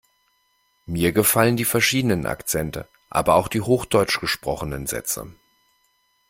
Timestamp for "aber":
3.11-3.35